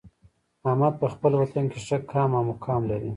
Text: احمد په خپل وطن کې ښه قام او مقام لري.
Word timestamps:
احمد 0.69 0.93
په 1.01 1.07
خپل 1.13 1.31
وطن 1.41 1.65
کې 1.71 1.79
ښه 1.85 1.97
قام 2.11 2.31
او 2.37 2.43
مقام 2.51 2.81
لري. 2.91 3.09